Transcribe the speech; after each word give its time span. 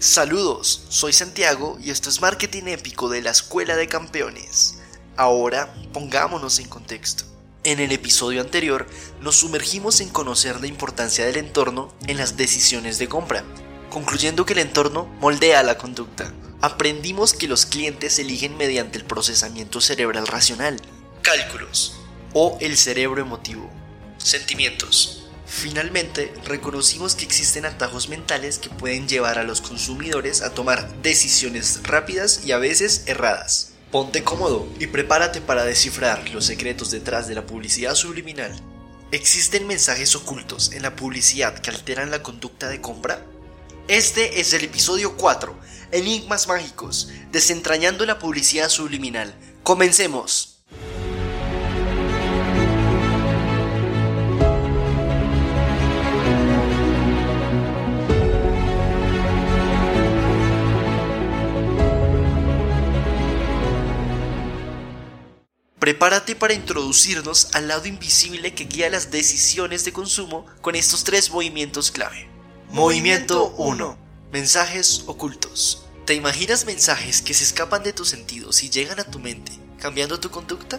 Saludos, 0.00 0.84
soy 0.88 1.12
Santiago 1.12 1.78
y 1.78 1.90
esto 1.90 2.08
es 2.08 2.22
Marketing 2.22 2.62
Épico 2.68 3.10
de 3.10 3.20
la 3.20 3.32
Escuela 3.32 3.76
de 3.76 3.86
Campeones. 3.86 4.78
Ahora 5.14 5.74
pongámonos 5.92 6.58
en 6.58 6.68
contexto. 6.68 7.24
En 7.64 7.80
el 7.80 7.92
episodio 7.92 8.40
anterior 8.40 8.86
nos 9.20 9.36
sumergimos 9.36 10.00
en 10.00 10.08
conocer 10.08 10.58
la 10.58 10.68
importancia 10.68 11.26
del 11.26 11.36
entorno 11.36 11.92
en 12.06 12.16
las 12.16 12.38
decisiones 12.38 12.98
de 12.98 13.10
compra, 13.10 13.44
concluyendo 13.90 14.46
que 14.46 14.54
el 14.54 14.60
entorno 14.60 15.04
moldea 15.20 15.62
la 15.62 15.76
conducta. 15.76 16.32
Aprendimos 16.62 17.34
que 17.34 17.46
los 17.46 17.66
clientes 17.66 18.18
eligen 18.18 18.56
mediante 18.56 18.96
el 18.96 19.04
procesamiento 19.04 19.82
cerebral 19.82 20.26
racional, 20.26 20.80
cálculos 21.20 22.00
o 22.32 22.56
el 22.62 22.78
cerebro 22.78 23.20
emotivo, 23.20 23.70
sentimientos. 24.16 25.19
Finalmente, 25.50 26.32
reconocimos 26.44 27.16
que 27.16 27.24
existen 27.24 27.66
atajos 27.66 28.08
mentales 28.08 28.58
que 28.58 28.70
pueden 28.70 29.08
llevar 29.08 29.36
a 29.36 29.42
los 29.42 29.60
consumidores 29.60 30.42
a 30.42 30.54
tomar 30.54 31.02
decisiones 31.02 31.80
rápidas 31.82 32.42
y 32.46 32.52
a 32.52 32.58
veces 32.58 33.02
erradas. 33.06 33.72
Ponte 33.90 34.22
cómodo 34.22 34.68
y 34.78 34.86
prepárate 34.86 35.40
para 35.40 35.64
descifrar 35.64 36.30
los 36.30 36.46
secretos 36.46 36.92
detrás 36.92 37.26
de 37.26 37.34
la 37.34 37.46
publicidad 37.46 37.96
subliminal. 37.96 38.52
¿Existen 39.10 39.66
mensajes 39.66 40.14
ocultos 40.14 40.70
en 40.72 40.82
la 40.82 40.94
publicidad 40.94 41.58
que 41.58 41.70
alteran 41.70 42.12
la 42.12 42.22
conducta 42.22 42.68
de 42.68 42.80
compra? 42.80 43.26
Este 43.88 44.40
es 44.40 44.52
el 44.52 44.62
episodio 44.62 45.16
4, 45.16 45.58
Enigmas 45.90 46.46
Mágicos, 46.46 47.10
desentrañando 47.32 48.06
la 48.06 48.20
publicidad 48.20 48.68
subliminal. 48.68 49.34
Comencemos. 49.64 50.49
Prepárate 65.80 66.36
para 66.36 66.52
introducirnos 66.52 67.48
al 67.54 67.68
lado 67.68 67.86
invisible 67.86 68.52
que 68.52 68.66
guía 68.66 68.90
las 68.90 69.10
decisiones 69.10 69.82
de 69.86 69.94
consumo 69.94 70.44
con 70.60 70.74
estos 70.74 71.04
tres 71.04 71.30
movimientos 71.30 71.90
clave. 71.90 72.28
Movimiento 72.68 73.54
1. 73.56 73.96
Mensajes 74.30 75.04
ocultos. 75.06 75.86
¿Te 76.04 76.12
imaginas 76.12 76.66
mensajes 76.66 77.22
que 77.22 77.32
se 77.32 77.44
escapan 77.44 77.82
de 77.82 77.94
tus 77.94 78.10
sentidos 78.10 78.62
y 78.62 78.68
llegan 78.68 79.00
a 79.00 79.04
tu 79.04 79.20
mente, 79.20 79.52
cambiando 79.78 80.20
tu 80.20 80.30
conducta? 80.30 80.78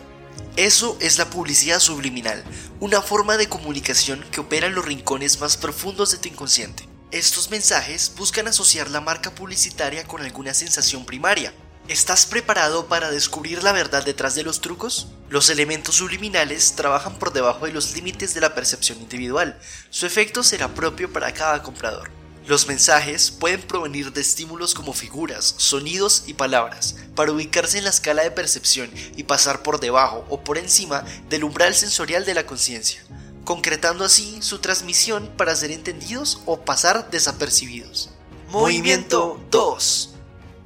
Eso 0.56 0.96
es 1.02 1.18
la 1.18 1.32
publicidad 1.32 1.80
subliminal, 1.80 2.44
una 2.80 3.02
forma 3.02 3.38
de 3.38 3.50
comunicación 3.50 4.24
que 4.32 4.42
opera 4.42 4.68
en 4.68 4.76
los 4.76 4.86
rincones 4.86 5.40
más 5.40 5.58
profundos 5.58 6.12
de 6.12 6.20
tu 6.20 6.28
inconsciente. 6.28 6.88
Estos 7.10 7.50
mensajes 7.50 8.14
buscan 8.16 8.48
asociar 8.48 8.92
la 8.92 9.02
marca 9.02 9.34
publicitaria 9.34 10.04
con 10.04 10.22
alguna 10.22 10.54
sensación 10.54 11.06
primaria, 11.06 11.56
¿Estás 11.92 12.25
preparado 12.25 12.88
para 12.88 13.11
descubrir 13.11 13.64
la 13.64 13.73
verdad 13.73 14.06
detrás 14.06 14.34
de 14.34 14.44
los 14.44 14.61
trucos? 14.61 15.09
Los 15.28 15.50
elementos 15.50 15.95
subliminales 15.95 16.72
trabajan 16.78 17.20
por 17.20 17.33
debajo 17.33 17.66
de 17.66 17.73
los 17.73 17.94
límites 17.94 18.33
de 18.33 18.39
la 18.39 18.56
percepción 18.56 19.02
individual. 19.02 19.59
Su 19.89 20.06
efecto 20.06 20.42
será 20.42 20.70
propio 20.70 21.11
para 21.11 21.33
cada 21.33 21.61
comprador. 21.61 22.09
Los 22.48 22.66
mensajes 22.66 23.30
pueden 23.30 23.61
provenir 23.61 24.14
de 24.14 24.22
estímulos 24.22 24.73
como 24.73 24.94
figuras, 24.94 25.53
sonidos 25.58 26.23
y 26.28 26.33
palabras, 26.33 26.95
para 27.14 27.33
ubicarse 27.33 27.80
en 27.80 27.83
la 27.83 27.89
escala 27.89 28.23
de 28.23 28.31
percepción 28.31 28.89
y 29.17 29.23
pasar 29.23 29.61
por 29.61 29.81
debajo 29.81 30.26
o 30.30 30.45
por 30.45 30.58
encima 30.58 31.04
del 31.27 31.43
umbral 31.43 31.76
sensorial 31.76 32.23
de 32.23 32.36
la 32.36 32.45
conciencia, 32.45 33.04
concretando 33.43 34.05
así 34.05 34.42
su 34.42 34.60
transmisión 34.60 35.30
para 35.36 35.58
ser 35.58 35.71
entendidos 35.71 36.39
o 36.45 36.61
pasar 36.61 37.11
desapercibidos. 37.11 38.11
Movimiento 38.48 39.45
2 39.52 40.11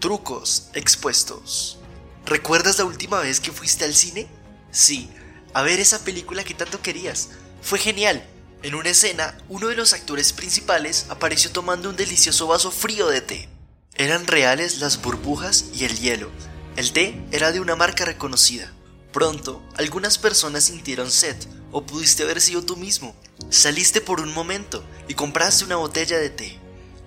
trucos 0.06 0.68
expuestos. 0.76 1.80
¿Recuerdas 2.28 2.78
la 2.78 2.86
última 2.86 3.22
vez 3.22 3.40
que 3.40 3.52
fuiste 3.52 3.86
al 3.86 3.96
cine? 3.96 4.28
Sí, 4.70 5.10
a 5.52 5.64
ver 5.64 5.80
esa 5.80 6.04
película 6.04 6.44
que 6.44 6.54
tanto 6.54 6.80
querías. 6.80 7.30
Fue 7.64 7.80
genial. 7.80 8.24
En 8.62 8.76
una 8.76 8.90
escena, 8.90 9.36
uno 9.50 9.68
de 9.68 9.76
los 9.76 9.94
actores 9.94 10.32
principales 10.32 11.08
apareció 11.10 11.50
tomando 11.50 11.90
un 11.90 11.96
delicioso 11.96 12.46
vaso 12.46 12.70
frío 12.70 13.08
de 13.08 13.22
té. 13.22 13.50
Eran 13.96 14.28
reales 14.28 14.78
las 14.78 15.02
burbujas 15.02 15.66
y 15.74 15.86
el 15.86 15.98
hielo. 15.98 16.30
El 16.76 16.92
té 16.92 17.20
era 17.32 17.52
de 17.52 17.60
una 17.60 17.76
marca 17.76 18.06
reconocida. 18.06 18.72
Pronto, 19.12 19.64
algunas 19.76 20.20
personas 20.20 20.66
sintieron 20.66 21.10
sed, 21.10 21.36
o 21.72 21.84
pudiste 21.84 22.22
haber 22.22 22.42
sido 22.42 22.64
tú 22.64 22.78
mismo. 22.78 23.16
Saliste 23.50 24.02
por 24.02 24.22
un 24.22 24.36
momento 24.36 24.86
y 25.08 25.16
compraste 25.16 25.66
una 25.66 25.78
botella 25.78 26.20
de 26.20 26.30
té. 26.30 26.60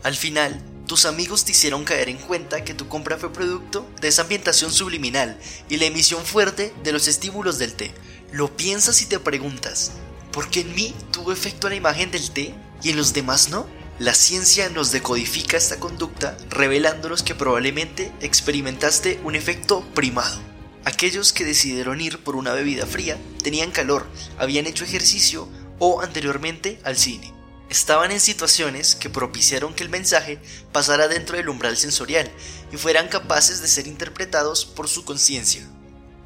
Al 0.02 0.16
final, 0.16 0.60
tus 0.88 1.04
amigos 1.04 1.44
te 1.44 1.52
hicieron 1.52 1.84
caer 1.84 2.08
en 2.08 2.16
cuenta 2.16 2.64
que 2.64 2.72
tu 2.72 2.88
compra 2.88 3.18
fue 3.18 3.30
producto 3.30 3.86
de 4.00 4.08
esa 4.08 4.22
ambientación 4.22 4.72
subliminal 4.72 5.38
y 5.68 5.76
la 5.76 5.84
emisión 5.84 6.24
fuerte 6.24 6.72
de 6.82 6.92
los 6.92 7.06
estímulos 7.08 7.58
del 7.58 7.74
té. 7.74 7.92
Lo 8.32 8.56
piensas 8.56 9.02
y 9.02 9.06
te 9.06 9.18
preguntas, 9.18 9.92
¿por 10.32 10.48
qué 10.48 10.62
en 10.62 10.74
mí 10.74 10.94
tuvo 11.12 11.30
efecto 11.30 11.68
la 11.68 11.74
imagen 11.74 12.10
del 12.10 12.30
té 12.30 12.54
y 12.82 12.88
en 12.88 12.96
los 12.96 13.12
demás 13.12 13.50
no? 13.50 13.66
La 13.98 14.14
ciencia 14.14 14.70
nos 14.70 14.90
decodifica 14.90 15.58
esta 15.58 15.78
conducta 15.78 16.38
revelándonos 16.48 17.22
que 17.22 17.34
probablemente 17.34 18.10
experimentaste 18.22 19.20
un 19.24 19.34
efecto 19.34 19.84
primado. 19.94 20.40
Aquellos 20.86 21.34
que 21.34 21.44
decidieron 21.44 22.00
ir 22.00 22.24
por 22.24 22.34
una 22.34 22.54
bebida 22.54 22.86
fría 22.86 23.18
tenían 23.42 23.72
calor, 23.72 24.08
habían 24.38 24.66
hecho 24.66 24.84
ejercicio 24.84 25.50
o 25.78 26.00
anteriormente 26.00 26.80
al 26.82 26.96
cine 26.96 27.37
estaban 27.68 28.10
en 28.10 28.20
situaciones 28.20 28.94
que 28.94 29.10
propiciaron 29.10 29.74
que 29.74 29.84
el 29.84 29.90
mensaje 29.90 30.40
pasara 30.72 31.08
dentro 31.08 31.36
del 31.36 31.48
umbral 31.48 31.76
sensorial 31.76 32.30
y 32.72 32.76
fueran 32.76 33.08
capaces 33.08 33.60
de 33.60 33.68
ser 33.68 33.86
interpretados 33.86 34.64
por 34.64 34.88
su 34.88 35.04
conciencia. 35.04 35.66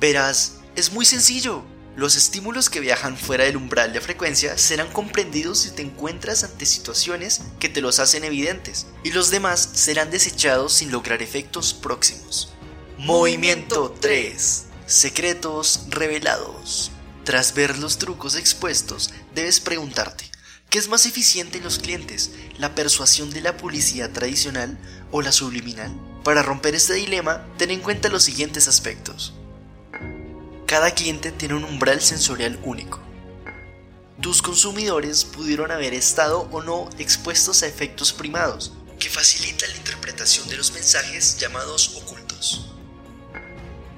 Verás, 0.01 0.55
es 0.77 0.93
muy 0.93 1.05
sencillo. 1.05 1.65
Los 1.95 2.17
estímulos 2.17 2.71
que 2.71 2.81
viajan 2.81 3.19
fuera 3.19 3.45
del 3.45 3.59
umbral 3.59 3.93
de 3.93 4.01
frecuencia 4.01 4.57
serán 4.57 4.91
comprendidos 4.93 5.59
si 5.59 5.71
te 5.73 5.83
encuentras 5.83 6.43
ante 6.43 6.65
situaciones 6.65 7.43
que 7.61 7.69
te 7.69 7.83
los 7.83 7.99
hacen 7.99 8.25
evidentes, 8.25 8.87
y 9.05 9.11
los 9.13 9.31
demás 9.31 9.69
serán 9.75 10.11
desechados 10.11 10.73
sin 10.73 10.91
lograr 10.91 11.23
efectos 11.23 11.75
próximos. 11.75 12.55
Movimiento 12.97 13.95
3. 14.01 14.65
Secretos 14.87 15.85
revelados. 15.91 16.93
Tras 17.25 17.53
ver 17.53 17.77
los 17.79 17.99
trucos 17.99 18.37
expuestos, 18.37 19.13
debes 19.35 19.61
preguntarte, 19.61 20.32
¿Qué 20.73 20.79
es 20.79 20.89
más 20.89 21.05
eficiente 21.05 21.59
en 21.59 21.65
los 21.65 21.79
clientes? 21.79 22.31
¿La 22.57 22.75
persuasión 22.75 23.29
de 23.29 23.43
la 23.43 23.59
publicidad 23.59 24.11
tradicional 24.11 24.79
o 25.11 25.21
la 25.21 25.31
subliminal? 25.31 25.93
Para 26.25 26.43
romper 26.43 26.75
este 26.75 26.95
dilema, 26.95 27.47
ten 27.59 27.71
en 27.71 27.81
cuenta 27.81 28.09
los 28.09 28.23
siguientes 28.23 28.69
aspectos. 28.69 29.35
Cada 30.65 30.93
cliente 30.93 31.31
tiene 31.31 31.57
un 31.57 31.65
umbral 31.65 32.01
sensorial 32.01 32.59
único. 32.65 33.01
Tus 34.23 34.41
consumidores 34.41 35.27
pudieron 35.27 35.71
haber 35.71 35.93
estado 35.93 36.49
o 36.51 36.63
no 36.63 36.89
expuestos 36.99 37.63
a 37.63 37.67
efectos 37.67 38.15
primados, 38.15 38.73
que 38.99 39.11
facilitan 39.11 39.69
la 39.73 39.77
interpretación 39.77 40.49
de 40.49 40.57
los 40.57 40.73
mensajes 40.73 41.37
llamados 41.37 41.97
ocultos. 42.03 42.73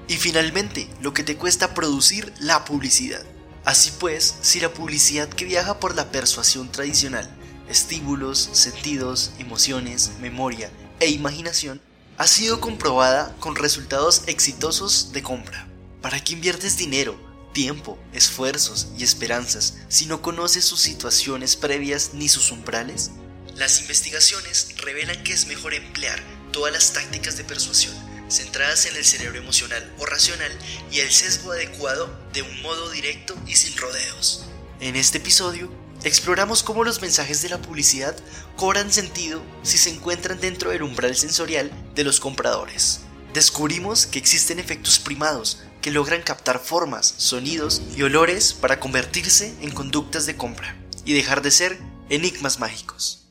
Y 0.08 0.16
finalmente, 0.16 0.90
lo 1.00 1.14
que 1.14 1.22
te 1.22 1.36
cuesta 1.36 1.72
producir 1.72 2.32
la 2.40 2.64
publicidad. 2.64 3.24
Así 3.64 3.92
pues, 3.98 4.34
si 4.42 4.60
la 4.60 4.72
publicidad 4.72 5.28
que 5.28 5.47
viaja 5.47 5.80
por 5.80 5.94
la 5.94 6.10
persuasión 6.10 6.70
tradicional, 6.70 7.28
estímulos, 7.69 8.50
sentidos, 8.52 9.32
emociones, 9.38 10.12
memoria 10.20 10.70
e 11.00 11.08
imaginación, 11.08 11.81
ha 12.19 12.26
sido 12.26 12.61
comprobada 12.61 13.34
con 13.40 13.56
resultados 13.56 14.22
exitosos 14.26 15.12
de 15.12 15.22
compra. 15.22 15.66
¿Para 16.02 16.22
qué 16.22 16.34
inviertes 16.34 16.76
dinero, 16.76 17.19
tiempo, 17.55 17.99
esfuerzos 18.12 18.88
y 18.99 19.02
esperanzas 19.02 19.78
si 19.88 20.05
no 20.06 20.20
conoces 20.20 20.66
sus 20.66 20.81
situaciones 20.81 21.56
previas 21.56 22.11
ni 22.12 22.28
sus 22.28 22.50
umbrales? 22.50 23.12
Las 23.55 23.81
investigaciones 23.81 24.75
revelan 24.76 25.22
que 25.25 25.32
es 25.32 25.46
mejor 25.46 25.72
emplear 25.72 26.22
todas 26.52 26.72
las 26.72 26.93
tácticas 26.93 27.38
de 27.38 27.44
persuasión 27.44 27.94
centradas 28.29 28.87
en 28.87 28.97
el 28.97 29.05
cerebro 29.05 29.38
emocional 29.38 29.93
o 29.99 30.06
racional 30.06 30.53
y 30.91 31.00
el 31.00 31.11
sesgo 31.11 31.53
adecuado 31.53 32.09
de 32.32 32.43
un 32.43 32.62
modo 32.62 32.91
directo 32.91 33.37
y 33.47 33.56
sin 33.56 33.76
rodeos. 33.76 34.47
En 34.81 34.97
este 34.97 35.19
episodio, 35.19 35.71
exploramos 36.03 36.62
cómo 36.62 36.85
los 36.85 37.00
mensajes 37.00 37.43
de 37.43 37.49
la 37.49 37.61
publicidad 37.61 38.17
cobran 38.56 38.93
sentido 38.93 39.43
si 39.62 39.79
se 39.79 39.91
encuentran 39.91 40.41
dentro 40.41 40.71
del 40.71 40.82
umbral 40.82 41.17
sensorial 41.17 41.71
de 41.94 42.05
los 42.05 42.21
compradores. 42.21 43.00
Descubrimos 43.32 44.06
que 44.06 44.19
existen 44.19 44.59
efectos 44.59 44.99
primados 44.99 45.61
que 45.82 45.91
logran 45.91 46.23
captar 46.23 46.61
formas, 46.61 47.15
sonidos 47.17 47.82
y 47.97 48.03
olores 48.03 48.53
para 48.53 48.81
convertirse 48.81 49.55
en 49.61 49.71
conductas 49.71 50.25
de 50.26 50.37
compra 50.37 50.76
y 51.05 51.15
dejar 51.15 51.43
de 51.43 51.50
ser 51.50 51.79
enigmas 52.09 52.59
mágicos. 52.59 53.24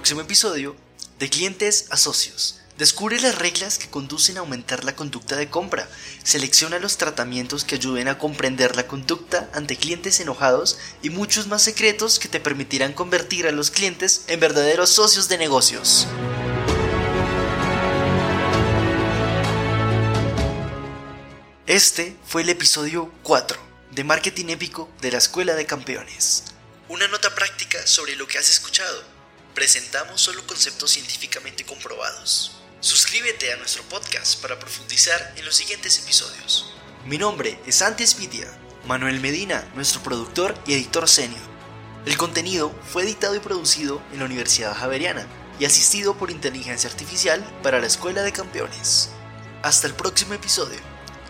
Próximo 0.00 0.22
episodio, 0.22 0.76
de 1.18 1.28
clientes 1.28 1.84
a 1.90 1.98
socios, 1.98 2.56
Descubre 2.78 3.20
las 3.20 3.34
reglas 3.34 3.76
que 3.76 3.90
conducen 3.90 4.38
a 4.38 4.40
aumentar 4.40 4.84
la 4.84 4.96
conducta 4.96 5.36
de 5.36 5.50
compra. 5.50 5.86
Selecciona 6.22 6.78
los 6.78 6.96
tratamientos 6.96 7.62
que 7.62 7.74
ayuden 7.74 8.08
a 8.08 8.16
comprender 8.16 8.74
la 8.74 8.86
conducta 8.86 9.50
ante 9.52 9.76
clientes 9.76 10.18
enojados 10.18 10.78
y 11.02 11.10
muchos 11.10 11.46
más 11.46 11.60
secretos 11.60 12.18
que 12.18 12.28
te 12.28 12.40
permitirán 12.40 12.94
convertir 12.94 13.46
a 13.46 13.52
los 13.52 13.70
clientes 13.70 14.24
en 14.28 14.40
verdaderos 14.40 14.88
socios 14.88 15.28
de 15.28 15.36
negocios. 15.36 16.06
Este 21.66 22.16
fue 22.24 22.40
el 22.40 22.48
episodio 22.48 23.12
4 23.24 23.58
de 23.90 24.04
Marketing 24.04 24.46
Épico 24.46 24.88
de 25.02 25.12
la 25.12 25.18
Escuela 25.18 25.54
de 25.54 25.66
Campeones. 25.66 26.44
Una 26.88 27.06
nota 27.08 27.34
práctica 27.34 27.86
sobre 27.86 28.16
lo 28.16 28.26
que 28.26 28.38
has 28.38 28.48
escuchado. 28.48 29.19
Presentamos 29.54 30.20
solo 30.20 30.46
conceptos 30.46 30.92
científicamente 30.92 31.64
comprobados. 31.64 32.52
Suscríbete 32.80 33.52
a 33.52 33.56
nuestro 33.56 33.82
podcast 33.84 34.40
para 34.40 34.58
profundizar 34.58 35.34
en 35.36 35.44
los 35.44 35.56
siguientes 35.56 35.98
episodios. 35.98 36.72
Mi 37.04 37.18
nombre 37.18 37.58
es 37.66 37.82
Antes 37.82 38.18
Media, 38.18 38.46
Manuel 38.86 39.20
Medina, 39.20 39.68
nuestro 39.74 40.02
productor 40.02 40.54
y 40.66 40.74
editor 40.74 41.08
senior. 41.08 41.40
El 42.06 42.16
contenido 42.16 42.72
fue 42.90 43.02
editado 43.02 43.34
y 43.34 43.40
producido 43.40 44.00
en 44.12 44.20
la 44.20 44.24
Universidad 44.26 44.74
Javeriana 44.74 45.26
y 45.58 45.64
asistido 45.64 46.16
por 46.16 46.30
inteligencia 46.30 46.88
artificial 46.88 47.44
para 47.62 47.80
la 47.80 47.86
Escuela 47.86 48.22
de 48.22 48.32
Campeones. 48.32 49.10
Hasta 49.62 49.86
el 49.86 49.94
próximo 49.94 50.32
episodio. 50.34 50.78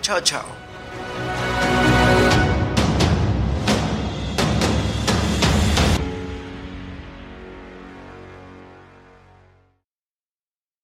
Chao, 0.03 0.21
chao. 0.21 0.70